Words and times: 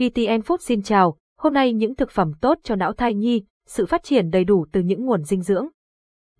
VTN 0.00 0.40
Food 0.40 0.56
xin 0.60 0.82
chào, 0.82 1.16
hôm 1.38 1.54
nay 1.54 1.72
những 1.72 1.94
thực 1.94 2.10
phẩm 2.10 2.32
tốt 2.40 2.58
cho 2.62 2.76
não 2.76 2.92
thai 2.92 3.14
nhi, 3.14 3.44
sự 3.66 3.86
phát 3.86 4.02
triển 4.02 4.30
đầy 4.30 4.44
đủ 4.44 4.66
từ 4.72 4.80
những 4.80 5.06
nguồn 5.06 5.22
dinh 5.24 5.42
dưỡng. 5.42 5.66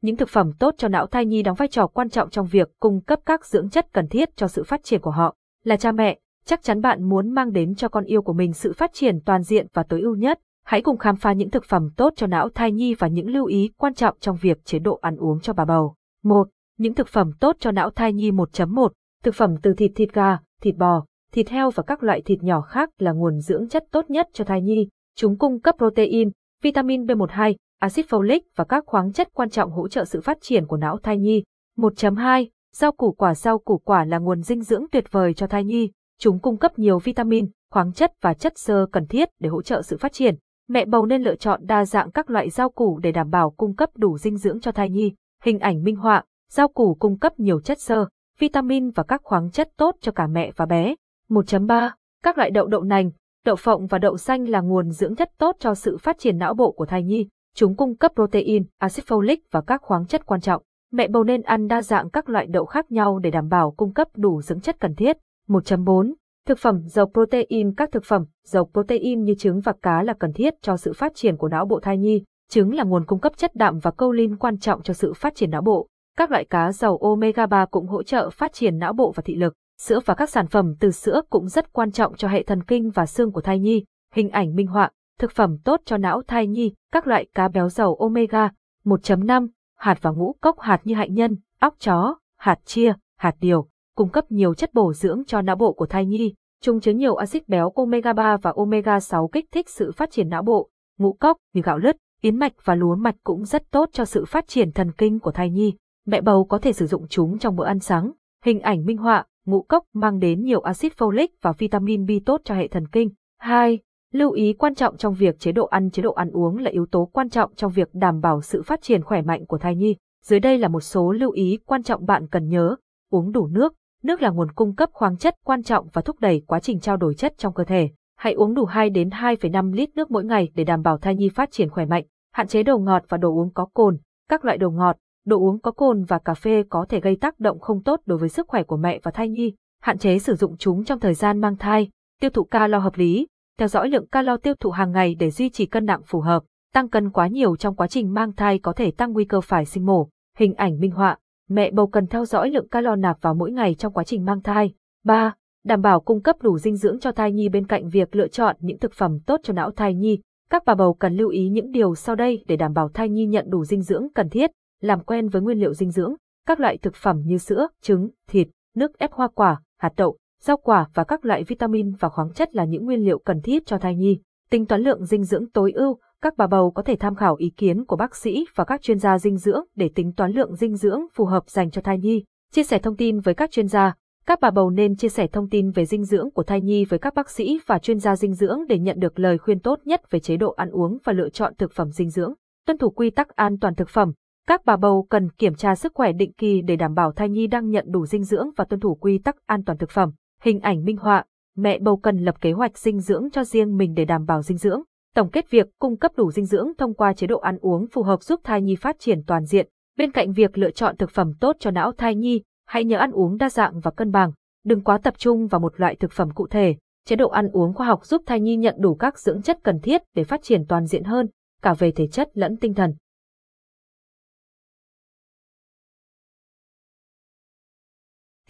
Những 0.02 0.16
thực 0.16 0.28
phẩm 0.28 0.52
tốt 0.58 0.74
cho 0.78 0.88
não 0.88 1.06
thai 1.06 1.26
nhi 1.26 1.42
đóng 1.42 1.54
vai 1.54 1.68
trò 1.68 1.86
quan 1.86 2.10
trọng 2.10 2.30
trong 2.30 2.46
việc 2.46 2.68
cung 2.80 3.00
cấp 3.00 3.20
các 3.26 3.46
dưỡng 3.46 3.70
chất 3.70 3.92
cần 3.92 4.08
thiết 4.08 4.36
cho 4.36 4.48
sự 4.48 4.64
phát 4.64 4.84
triển 4.84 5.00
của 5.00 5.10
họ. 5.10 5.36
Là 5.64 5.76
cha 5.76 5.92
mẹ, 5.92 6.18
chắc 6.44 6.62
chắn 6.62 6.80
bạn 6.80 7.08
muốn 7.08 7.30
mang 7.30 7.52
đến 7.52 7.74
cho 7.74 7.88
con 7.88 8.04
yêu 8.04 8.22
của 8.22 8.32
mình 8.32 8.52
sự 8.52 8.72
phát 8.72 8.90
triển 8.92 9.20
toàn 9.24 9.42
diện 9.42 9.66
và 9.72 9.82
tối 9.82 10.00
ưu 10.00 10.16
nhất. 10.16 10.40
Hãy 10.64 10.82
cùng 10.82 10.98
khám 10.98 11.16
phá 11.16 11.32
những 11.32 11.50
thực 11.50 11.64
phẩm 11.64 11.90
tốt 11.96 12.12
cho 12.16 12.26
não 12.26 12.48
thai 12.48 12.72
nhi 12.72 12.94
và 12.94 13.08
những 13.08 13.28
lưu 13.28 13.46
ý 13.46 13.70
quan 13.76 13.94
trọng 13.94 14.16
trong 14.20 14.36
việc 14.40 14.64
chế 14.64 14.78
độ 14.78 14.98
ăn 15.02 15.16
uống 15.16 15.40
cho 15.40 15.52
bà 15.52 15.64
bầu. 15.64 15.94
1. 16.24 16.48
Những 16.78 16.94
thực 16.94 17.08
phẩm 17.08 17.32
tốt 17.40 17.56
cho 17.60 17.70
não 17.70 17.90
thai 17.90 18.12
nhi 18.12 18.30
1.1 18.30 18.88
Thực 19.22 19.34
phẩm 19.34 19.54
từ 19.62 19.74
thịt 19.74 19.92
thịt 19.94 20.12
gà, 20.12 20.38
thịt 20.60 20.76
bò, 20.76 21.04
thịt 21.32 21.48
heo 21.48 21.70
và 21.70 21.82
các 21.82 22.02
loại 22.02 22.22
thịt 22.22 22.42
nhỏ 22.42 22.60
khác 22.60 22.90
là 22.98 23.12
nguồn 23.12 23.38
dưỡng 23.38 23.68
chất 23.68 23.84
tốt 23.90 24.10
nhất 24.10 24.28
cho 24.32 24.44
thai 24.44 24.62
nhi. 24.62 24.88
Chúng 25.16 25.38
cung 25.38 25.60
cấp 25.60 25.74
protein, 25.78 26.30
vitamin 26.62 27.04
B12, 27.04 27.54
axit 27.78 28.06
folic 28.06 28.40
và 28.56 28.64
các 28.64 28.84
khoáng 28.86 29.12
chất 29.12 29.28
quan 29.34 29.50
trọng 29.50 29.70
hỗ 29.70 29.88
trợ 29.88 30.04
sự 30.04 30.20
phát 30.20 30.38
triển 30.40 30.66
của 30.66 30.76
não 30.76 30.98
thai 31.02 31.18
nhi. 31.18 31.42
1.2. 31.76 32.46
Rau 32.74 32.92
củ 32.92 33.12
quả 33.12 33.34
Rau 33.34 33.58
củ 33.58 33.78
quả 33.78 34.04
là 34.04 34.18
nguồn 34.18 34.42
dinh 34.42 34.62
dưỡng 34.62 34.84
tuyệt 34.92 35.04
vời 35.10 35.34
cho 35.34 35.46
thai 35.46 35.64
nhi. 35.64 35.90
Chúng 36.18 36.38
cung 36.38 36.56
cấp 36.56 36.78
nhiều 36.78 36.98
vitamin, 36.98 37.46
khoáng 37.70 37.92
chất 37.92 38.12
và 38.20 38.34
chất 38.34 38.58
xơ 38.58 38.86
cần 38.92 39.06
thiết 39.06 39.28
để 39.40 39.48
hỗ 39.48 39.62
trợ 39.62 39.82
sự 39.82 39.96
phát 39.96 40.12
triển. 40.12 40.34
Mẹ 40.68 40.84
bầu 40.84 41.06
nên 41.06 41.22
lựa 41.22 41.36
chọn 41.36 41.60
đa 41.62 41.84
dạng 41.84 42.10
các 42.10 42.30
loại 42.30 42.50
rau 42.50 42.70
củ 42.70 42.98
để 42.98 43.12
đảm 43.12 43.30
bảo 43.30 43.50
cung 43.50 43.74
cấp 43.74 43.90
đủ 43.96 44.18
dinh 44.18 44.36
dưỡng 44.36 44.60
cho 44.60 44.72
thai 44.72 44.90
nhi. 44.90 45.14
Hình 45.42 45.58
ảnh 45.58 45.82
minh 45.82 45.96
họa, 45.96 46.24
rau 46.50 46.68
củ 46.68 46.94
cung 46.94 47.18
cấp 47.18 47.32
nhiều 47.40 47.60
chất 47.60 47.80
xơ, 47.80 48.06
vitamin 48.38 48.90
và 48.90 49.02
các 49.02 49.20
khoáng 49.24 49.50
chất 49.50 49.68
tốt 49.76 49.96
cho 50.00 50.12
cả 50.12 50.26
mẹ 50.26 50.52
và 50.56 50.66
bé. 50.66 50.94
1.3. 51.30 51.90
Các 52.22 52.38
loại 52.38 52.50
đậu 52.50 52.66
đậu 52.66 52.82
nành, 52.82 53.10
đậu 53.44 53.56
phộng 53.56 53.86
và 53.86 53.98
đậu 53.98 54.16
xanh 54.16 54.48
là 54.48 54.60
nguồn 54.60 54.90
dưỡng 54.90 55.16
chất 55.16 55.30
tốt 55.38 55.56
cho 55.58 55.74
sự 55.74 55.96
phát 55.96 56.18
triển 56.18 56.38
não 56.38 56.54
bộ 56.54 56.72
của 56.72 56.86
thai 56.86 57.02
nhi. 57.02 57.28
Chúng 57.54 57.76
cung 57.76 57.96
cấp 57.96 58.12
protein, 58.14 58.64
axit 58.78 59.06
folic 59.06 59.36
và 59.50 59.60
các 59.60 59.82
khoáng 59.82 60.06
chất 60.06 60.26
quan 60.26 60.40
trọng. 60.40 60.62
Mẹ 60.92 61.08
bầu 61.08 61.24
nên 61.24 61.42
ăn 61.42 61.68
đa 61.68 61.82
dạng 61.82 62.10
các 62.10 62.28
loại 62.28 62.46
đậu 62.46 62.64
khác 62.64 62.92
nhau 62.92 63.18
để 63.18 63.30
đảm 63.30 63.48
bảo 63.48 63.70
cung 63.70 63.92
cấp 63.92 64.08
đủ 64.16 64.42
dưỡng 64.42 64.60
chất 64.60 64.80
cần 64.80 64.94
thiết. 64.94 65.16
1.4. 65.48 66.12
Thực 66.46 66.58
phẩm 66.58 66.82
giàu 66.86 67.10
protein 67.12 67.74
Các 67.74 67.92
thực 67.92 68.04
phẩm 68.04 68.24
giàu 68.46 68.70
protein 68.72 69.24
như 69.24 69.34
trứng 69.34 69.60
và 69.60 69.72
cá 69.82 70.02
là 70.02 70.12
cần 70.12 70.32
thiết 70.32 70.54
cho 70.62 70.76
sự 70.76 70.92
phát 70.92 71.12
triển 71.14 71.36
của 71.36 71.48
não 71.48 71.66
bộ 71.66 71.80
thai 71.80 71.98
nhi. 71.98 72.24
Trứng 72.50 72.74
là 72.74 72.84
nguồn 72.84 73.04
cung 73.04 73.20
cấp 73.20 73.32
chất 73.36 73.54
đạm 73.54 73.78
và 73.78 73.90
choline 73.98 74.36
quan 74.40 74.58
trọng 74.58 74.82
cho 74.82 74.94
sự 74.94 75.12
phát 75.12 75.34
triển 75.34 75.50
não 75.50 75.62
bộ. 75.62 75.86
Các 76.16 76.30
loại 76.30 76.44
cá 76.44 76.72
giàu 76.72 76.96
omega 76.96 77.46
3 77.46 77.66
cũng 77.66 77.86
hỗ 77.86 78.02
trợ 78.02 78.30
phát 78.30 78.52
triển 78.52 78.78
não 78.78 78.92
bộ 78.92 79.12
và 79.16 79.22
thị 79.26 79.34
lực. 79.34 79.54
Sữa 79.80 80.00
và 80.04 80.14
các 80.14 80.30
sản 80.30 80.46
phẩm 80.46 80.74
từ 80.80 80.90
sữa 80.90 81.20
cũng 81.30 81.48
rất 81.48 81.72
quan 81.72 81.92
trọng 81.92 82.16
cho 82.16 82.28
hệ 82.28 82.42
thần 82.42 82.62
kinh 82.62 82.90
và 82.90 83.06
xương 83.06 83.32
của 83.32 83.40
thai 83.40 83.58
nhi. 83.58 83.84
Hình 84.14 84.30
ảnh 84.30 84.54
minh 84.54 84.66
họa, 84.66 84.90
thực 85.18 85.32
phẩm 85.32 85.56
tốt 85.64 85.80
cho 85.84 85.96
não 85.96 86.22
thai 86.26 86.46
nhi, 86.46 86.74
các 86.92 87.06
loại 87.06 87.26
cá 87.34 87.48
béo 87.48 87.68
giàu 87.68 87.94
omega 87.94 88.50
1.5, 88.84 89.48
hạt 89.76 89.98
và 90.02 90.10
ngũ 90.10 90.34
cốc 90.40 90.60
hạt 90.60 90.80
như 90.84 90.94
hạnh 90.94 91.14
nhân, 91.14 91.36
óc 91.60 91.74
chó, 91.78 92.16
hạt 92.38 92.58
chia, 92.64 92.92
hạt 93.18 93.36
điều, 93.40 93.68
cung 93.96 94.08
cấp 94.08 94.24
nhiều 94.28 94.54
chất 94.54 94.74
bổ 94.74 94.92
dưỡng 94.92 95.22
cho 95.26 95.42
não 95.42 95.56
bộ 95.56 95.72
của 95.72 95.86
thai 95.86 96.06
nhi. 96.06 96.34
Chúng 96.62 96.80
chứa 96.80 96.92
nhiều 96.92 97.14
axit 97.14 97.48
béo 97.48 97.70
omega 97.70 98.12
3 98.12 98.36
và 98.36 98.52
omega 98.56 99.00
6 99.00 99.28
kích 99.28 99.46
thích 99.52 99.68
sự 99.68 99.92
phát 99.92 100.10
triển 100.10 100.28
não 100.28 100.42
bộ. 100.42 100.70
Ngũ 100.98 101.12
cốc 101.12 101.36
như 101.54 101.62
gạo 101.62 101.78
lứt, 101.78 101.96
yến 102.22 102.36
mạch 102.36 102.52
và 102.64 102.74
lúa 102.74 102.96
mạch 102.96 103.16
cũng 103.24 103.44
rất 103.44 103.70
tốt 103.70 103.88
cho 103.92 104.04
sự 104.04 104.24
phát 104.24 104.48
triển 104.48 104.72
thần 104.72 104.92
kinh 104.92 105.18
của 105.18 105.32
thai 105.32 105.50
nhi. 105.50 105.74
Mẹ 106.06 106.20
bầu 106.20 106.44
có 106.44 106.58
thể 106.58 106.72
sử 106.72 106.86
dụng 106.86 107.08
chúng 107.08 107.38
trong 107.38 107.56
bữa 107.56 107.66
ăn 107.66 107.78
sáng. 107.78 108.12
Hình 108.44 108.60
ảnh 108.60 108.84
minh 108.84 108.96
họa, 108.96 109.24
ngũ 109.46 109.62
cốc 109.62 109.84
mang 109.92 110.18
đến 110.18 110.42
nhiều 110.42 110.60
axit 110.60 110.92
folic 110.98 111.28
và 111.42 111.52
vitamin 111.52 112.06
B 112.06 112.10
tốt 112.26 112.40
cho 112.44 112.54
hệ 112.54 112.68
thần 112.68 112.88
kinh. 112.88 113.10
2. 113.38 113.78
Lưu 114.12 114.30
ý 114.30 114.52
quan 114.52 114.74
trọng 114.74 114.96
trong 114.96 115.14
việc 115.14 115.38
chế 115.38 115.52
độ 115.52 115.66
ăn 115.66 115.90
chế 115.90 116.02
độ 116.02 116.12
ăn 116.12 116.30
uống 116.30 116.58
là 116.58 116.70
yếu 116.70 116.86
tố 116.86 117.04
quan 117.12 117.30
trọng 117.30 117.54
trong 117.54 117.72
việc 117.72 117.88
đảm 117.92 118.20
bảo 118.20 118.42
sự 118.42 118.62
phát 118.62 118.82
triển 118.82 119.02
khỏe 119.02 119.22
mạnh 119.22 119.46
của 119.46 119.58
thai 119.58 119.76
nhi. 119.76 119.96
Dưới 120.24 120.40
đây 120.40 120.58
là 120.58 120.68
một 120.68 120.80
số 120.80 121.12
lưu 121.12 121.30
ý 121.30 121.58
quan 121.66 121.82
trọng 121.82 122.06
bạn 122.06 122.26
cần 122.26 122.48
nhớ. 122.48 122.76
Uống 123.10 123.32
đủ 123.32 123.46
nước. 123.46 123.74
Nước 124.02 124.22
là 124.22 124.30
nguồn 124.30 124.52
cung 124.52 124.74
cấp 124.74 124.90
khoáng 124.92 125.16
chất 125.16 125.34
quan 125.44 125.62
trọng 125.62 125.88
và 125.92 126.02
thúc 126.02 126.20
đẩy 126.20 126.42
quá 126.46 126.60
trình 126.60 126.80
trao 126.80 126.96
đổi 126.96 127.14
chất 127.14 127.34
trong 127.38 127.54
cơ 127.54 127.64
thể. 127.64 127.90
Hãy 128.16 128.32
uống 128.32 128.54
đủ 128.54 128.64
2 128.64 128.90
đến 128.90 129.08
2,5 129.08 129.72
lít 129.72 129.96
nước 129.96 130.10
mỗi 130.10 130.24
ngày 130.24 130.48
để 130.54 130.64
đảm 130.64 130.82
bảo 130.82 130.98
thai 130.98 131.14
nhi 131.14 131.28
phát 131.28 131.50
triển 131.52 131.70
khỏe 131.70 131.86
mạnh. 131.86 132.04
Hạn 132.32 132.46
chế 132.46 132.62
đồ 132.62 132.78
ngọt 132.78 133.02
và 133.08 133.16
đồ 133.18 133.34
uống 133.34 133.52
có 133.52 133.66
cồn. 133.74 133.98
Các 134.28 134.44
loại 134.44 134.58
đồ 134.58 134.70
ngọt, 134.70 134.96
đồ 135.24 135.38
uống 135.38 135.58
có 135.58 135.70
cồn 135.70 136.04
và 136.04 136.18
cà 136.18 136.34
phê 136.34 136.64
có 136.68 136.86
thể 136.88 137.00
gây 137.00 137.16
tác 137.16 137.40
động 137.40 137.60
không 137.60 137.82
tốt 137.82 138.00
đối 138.06 138.18
với 138.18 138.28
sức 138.28 138.48
khỏe 138.48 138.62
của 138.62 138.76
mẹ 138.76 139.00
và 139.02 139.10
thai 139.10 139.28
nhi, 139.28 139.54
hạn 139.82 139.98
chế 139.98 140.18
sử 140.18 140.34
dụng 140.34 140.56
chúng 140.56 140.84
trong 140.84 141.00
thời 141.00 141.14
gian 141.14 141.40
mang 141.40 141.56
thai, 141.56 141.90
tiêu 142.20 142.30
thụ 142.30 142.44
calo 142.44 142.78
hợp 142.78 142.96
lý, 142.96 143.26
theo 143.58 143.68
dõi 143.68 143.88
lượng 143.88 144.06
calo 144.06 144.36
tiêu 144.36 144.54
thụ 144.60 144.70
hàng 144.70 144.92
ngày 144.92 145.14
để 145.14 145.30
duy 145.30 145.50
trì 145.50 145.66
cân 145.66 145.84
nặng 145.86 146.00
phù 146.06 146.20
hợp, 146.20 146.42
tăng 146.74 146.88
cân 146.88 147.10
quá 147.10 147.26
nhiều 147.26 147.56
trong 147.56 147.76
quá 147.76 147.86
trình 147.86 148.14
mang 148.14 148.32
thai 148.32 148.58
có 148.58 148.72
thể 148.72 148.90
tăng 148.90 149.12
nguy 149.12 149.24
cơ 149.24 149.40
phải 149.40 149.64
sinh 149.64 149.86
mổ. 149.86 150.08
Hình 150.38 150.54
ảnh 150.54 150.78
minh 150.78 150.90
họa, 150.90 151.18
mẹ 151.48 151.70
bầu 151.70 151.86
cần 151.86 152.06
theo 152.06 152.24
dõi 152.24 152.50
lượng 152.50 152.68
calo 152.68 152.96
nạp 152.96 153.22
vào 153.22 153.34
mỗi 153.34 153.52
ngày 153.52 153.74
trong 153.74 153.92
quá 153.92 154.04
trình 154.04 154.24
mang 154.24 154.42
thai. 154.42 154.74
3. 155.04 155.34
Đảm 155.64 155.82
bảo 155.82 156.00
cung 156.00 156.22
cấp 156.22 156.36
đủ 156.42 156.58
dinh 156.58 156.76
dưỡng 156.76 157.00
cho 157.00 157.12
thai 157.12 157.32
nhi 157.32 157.48
bên 157.48 157.66
cạnh 157.66 157.88
việc 157.88 158.16
lựa 158.16 158.28
chọn 158.28 158.56
những 158.60 158.78
thực 158.78 158.92
phẩm 158.92 159.18
tốt 159.26 159.40
cho 159.42 159.52
não 159.52 159.70
thai 159.70 159.94
nhi. 159.94 160.18
Các 160.50 160.64
bà 160.66 160.74
bầu 160.74 160.94
cần 160.94 161.16
lưu 161.16 161.28
ý 161.28 161.48
những 161.48 161.70
điều 161.70 161.94
sau 161.94 162.14
đây 162.14 162.44
để 162.46 162.56
đảm 162.56 162.72
bảo 162.72 162.88
thai 162.88 163.08
nhi 163.08 163.26
nhận 163.26 163.50
đủ 163.50 163.64
dinh 163.64 163.82
dưỡng 163.82 164.08
cần 164.14 164.28
thiết 164.28 164.50
làm 164.80 165.00
quen 165.00 165.28
với 165.28 165.42
nguyên 165.42 165.58
liệu 165.58 165.74
dinh 165.74 165.90
dưỡng, 165.90 166.14
các 166.46 166.60
loại 166.60 166.78
thực 166.78 166.94
phẩm 166.94 167.22
như 167.24 167.38
sữa, 167.38 167.68
trứng, 167.82 168.10
thịt, 168.28 168.48
nước 168.76 168.98
ép 168.98 169.12
hoa 169.12 169.28
quả, 169.28 169.62
hạt 169.78 169.92
đậu, 169.96 170.18
rau 170.42 170.56
quả 170.56 170.86
và 170.94 171.04
các 171.04 171.24
loại 171.24 171.44
vitamin 171.44 171.94
và 171.94 172.08
khoáng 172.08 172.32
chất 172.32 172.54
là 172.54 172.64
những 172.64 172.84
nguyên 172.84 173.04
liệu 173.04 173.18
cần 173.18 173.40
thiết 173.40 173.66
cho 173.66 173.78
thai 173.78 173.96
nhi. 173.96 174.20
Tính 174.50 174.66
toán 174.66 174.82
lượng 174.82 175.04
dinh 175.04 175.24
dưỡng 175.24 175.50
tối 175.50 175.72
ưu, 175.72 175.98
các 176.22 176.36
bà 176.36 176.46
bầu 176.46 176.70
có 176.70 176.82
thể 176.82 176.96
tham 176.96 177.14
khảo 177.14 177.34
ý 177.36 177.50
kiến 177.56 177.84
của 177.84 177.96
bác 177.96 178.16
sĩ 178.16 178.46
và 178.54 178.64
các 178.64 178.82
chuyên 178.82 178.98
gia 178.98 179.18
dinh 179.18 179.36
dưỡng 179.36 179.64
để 179.74 179.90
tính 179.94 180.12
toán 180.12 180.32
lượng 180.32 180.56
dinh 180.56 180.76
dưỡng 180.76 181.00
phù 181.14 181.24
hợp 181.24 181.48
dành 181.48 181.70
cho 181.70 181.82
thai 181.82 181.98
nhi. 181.98 182.24
Chia 182.52 182.62
sẻ 182.62 182.78
thông 182.78 182.96
tin 182.96 183.20
với 183.20 183.34
các 183.34 183.50
chuyên 183.50 183.68
gia, 183.68 183.94
các 184.26 184.40
bà 184.40 184.50
bầu 184.50 184.70
nên 184.70 184.96
chia 184.96 185.08
sẻ 185.08 185.26
thông 185.26 185.48
tin 185.48 185.70
về 185.70 185.84
dinh 185.84 186.04
dưỡng 186.04 186.30
của 186.30 186.42
thai 186.42 186.60
nhi 186.60 186.84
với 186.84 186.98
các 186.98 187.14
bác 187.14 187.30
sĩ 187.30 187.60
và 187.66 187.78
chuyên 187.78 187.98
gia 187.98 188.16
dinh 188.16 188.34
dưỡng 188.34 188.58
để 188.68 188.78
nhận 188.78 188.98
được 188.98 189.18
lời 189.18 189.38
khuyên 189.38 189.60
tốt 189.60 189.78
nhất 189.84 190.10
về 190.10 190.20
chế 190.20 190.36
độ 190.36 190.50
ăn 190.52 190.70
uống 190.70 190.98
và 191.04 191.12
lựa 191.12 191.28
chọn 191.28 191.54
thực 191.58 191.72
phẩm 191.72 191.90
dinh 191.90 192.10
dưỡng. 192.10 192.34
Tuân 192.66 192.78
thủ 192.78 192.90
quy 192.90 193.10
tắc 193.10 193.28
an 193.28 193.58
toàn 193.58 193.74
thực 193.74 193.88
phẩm, 193.88 194.12
các 194.50 194.64
bà 194.64 194.76
bầu 194.76 195.06
cần 195.10 195.30
kiểm 195.30 195.54
tra 195.54 195.74
sức 195.74 195.92
khỏe 195.94 196.12
định 196.12 196.32
kỳ 196.32 196.62
để 196.62 196.76
đảm 196.76 196.94
bảo 196.94 197.12
thai 197.12 197.28
nhi 197.28 197.46
đang 197.46 197.70
nhận 197.70 197.84
đủ 197.88 198.06
dinh 198.06 198.24
dưỡng 198.24 198.50
và 198.56 198.64
tuân 198.64 198.80
thủ 198.80 198.94
quy 198.94 199.18
tắc 199.18 199.36
an 199.46 199.64
toàn 199.64 199.78
thực 199.78 199.90
phẩm. 199.90 200.10
Hình 200.42 200.60
ảnh 200.60 200.84
minh 200.84 200.96
họa, 200.96 201.24
mẹ 201.56 201.78
bầu 201.78 201.96
cần 201.96 202.18
lập 202.18 202.40
kế 202.40 202.52
hoạch 202.52 202.78
dinh 202.78 203.00
dưỡng 203.00 203.28
cho 203.32 203.44
riêng 203.44 203.76
mình 203.76 203.94
để 203.94 204.04
đảm 204.04 204.26
bảo 204.26 204.42
dinh 204.42 204.58
dưỡng. 204.58 204.82
Tổng 205.14 205.30
kết 205.30 205.50
việc 205.50 205.66
cung 205.78 205.96
cấp 205.96 206.12
đủ 206.16 206.30
dinh 206.30 206.44
dưỡng 206.44 206.72
thông 206.78 206.94
qua 206.94 207.12
chế 207.12 207.26
độ 207.26 207.38
ăn 207.38 207.58
uống 207.60 207.86
phù 207.86 208.02
hợp 208.02 208.22
giúp 208.22 208.40
thai 208.44 208.62
nhi 208.62 208.76
phát 208.76 208.96
triển 208.98 209.22
toàn 209.26 209.44
diện. 209.44 209.68
Bên 209.98 210.12
cạnh 210.12 210.32
việc 210.32 210.58
lựa 210.58 210.70
chọn 210.70 210.96
thực 210.96 211.10
phẩm 211.10 211.32
tốt 211.40 211.56
cho 211.58 211.70
não 211.70 211.92
thai 211.92 212.14
nhi, 212.14 212.42
hãy 212.66 212.84
nhớ 212.84 212.98
ăn 212.98 213.10
uống 213.10 213.36
đa 213.36 213.50
dạng 213.50 213.80
và 213.80 213.90
cân 213.90 214.10
bằng, 214.10 214.32
đừng 214.64 214.80
quá 214.80 214.98
tập 214.98 215.14
trung 215.18 215.46
vào 215.46 215.60
một 215.60 215.80
loại 215.80 215.94
thực 215.94 216.12
phẩm 216.12 216.30
cụ 216.30 216.46
thể. 216.46 216.76
Chế 217.06 217.16
độ 217.16 217.28
ăn 217.28 217.48
uống 217.52 217.74
khoa 217.74 217.86
học 217.86 218.06
giúp 218.06 218.22
thai 218.26 218.40
nhi 218.40 218.56
nhận 218.56 218.74
đủ 218.78 218.94
các 218.94 219.18
dưỡng 219.18 219.42
chất 219.42 219.58
cần 219.62 219.80
thiết 219.80 220.02
để 220.14 220.24
phát 220.24 220.42
triển 220.42 220.64
toàn 220.68 220.86
diện 220.86 221.04
hơn, 221.04 221.26
cả 221.62 221.74
về 221.74 221.90
thể 221.90 222.06
chất 222.06 222.28
lẫn 222.34 222.56
tinh 222.56 222.74
thần. 222.74 222.94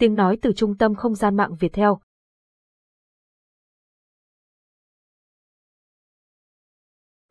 Tiếng 0.01 0.15
nói 0.15 0.37
từ 0.41 0.53
trung 0.53 0.77
tâm 0.77 0.95
không 0.95 1.15
gian 1.15 1.37
mạng 1.37 1.55
Việt 1.59 1.73
theo. 1.73 1.99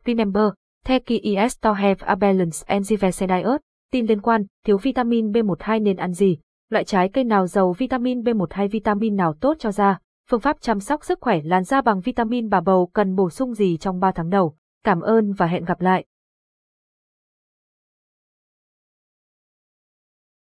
Remember, 0.05 0.43
Turkey 0.85 1.17
is 1.17 1.57
to 1.61 1.73
have 1.73 2.07
a 2.07 2.15
balanced 2.15 2.67
and 2.67 2.89
diverse 2.89 3.27
diet. 3.27 3.61
Tin 3.91 4.05
liên 4.05 4.21
quan, 4.21 4.45
thiếu 4.65 4.77
vitamin 4.77 5.31
B12 5.31 5.83
nên 5.83 5.97
ăn 5.97 6.13
gì? 6.13 6.37
Loại 6.69 6.83
trái 6.83 7.09
cây 7.13 7.23
nào 7.23 7.47
giàu 7.47 7.73
vitamin 7.73 8.21
b12 8.21 8.69
vitamin 8.69 9.15
nào 9.15 9.33
tốt 9.33 9.53
cho 9.59 9.71
da? 9.71 9.99
Phương 10.29 10.41
pháp 10.41 10.61
chăm 10.61 10.79
sóc 10.79 11.05
sức 11.05 11.19
khỏe 11.21 11.39
làn 11.43 11.63
da 11.63 11.81
bằng 11.81 12.01
vitamin 12.01 12.49
bà 12.49 12.61
bầu 12.61 12.89
cần 12.93 13.15
bổ 13.15 13.29
sung 13.29 13.53
gì 13.53 13.77
trong 13.77 13.99
3 13.99 14.11
tháng 14.11 14.29
đầu? 14.29 14.55
Cảm 14.83 15.01
ơn 15.01 15.33
và 15.33 15.47
hẹn 15.47 15.65
gặp 15.65 15.81
lại. 15.81 16.05